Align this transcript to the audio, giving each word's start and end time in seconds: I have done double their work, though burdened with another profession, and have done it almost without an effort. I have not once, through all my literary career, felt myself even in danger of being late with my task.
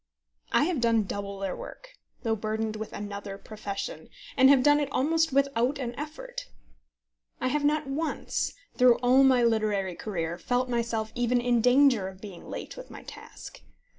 I 0.51 0.63
have 0.63 0.81
done 0.81 1.03
double 1.03 1.37
their 1.37 1.55
work, 1.55 1.89
though 2.23 2.35
burdened 2.35 2.75
with 2.75 2.91
another 2.91 3.37
profession, 3.37 4.09
and 4.35 4.49
have 4.49 4.63
done 4.63 4.79
it 4.79 4.89
almost 4.91 5.31
without 5.31 5.77
an 5.77 5.93
effort. 5.93 6.47
I 7.39 7.49
have 7.49 7.63
not 7.63 7.85
once, 7.85 8.53
through 8.75 8.95
all 9.03 9.23
my 9.23 9.43
literary 9.43 9.93
career, 9.93 10.39
felt 10.39 10.67
myself 10.69 11.11
even 11.13 11.39
in 11.39 11.61
danger 11.61 12.07
of 12.07 12.19
being 12.19 12.49
late 12.49 12.75
with 12.75 12.89
my 12.89 13.03
task. 13.03 13.61